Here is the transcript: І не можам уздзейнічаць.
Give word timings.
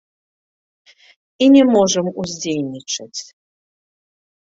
І 1.47 1.49
не 1.55 1.61
можам 1.73 2.05
уздзейнічаць. 2.23 3.19